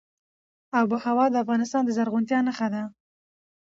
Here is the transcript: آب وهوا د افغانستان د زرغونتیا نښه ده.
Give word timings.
آب 0.79 0.87
وهوا 0.93 1.25
د 1.31 1.35
افغانستان 1.43 1.81
د 1.85 1.89
زرغونتیا 1.97 2.39
نښه 2.47 2.67
ده. 2.73 2.83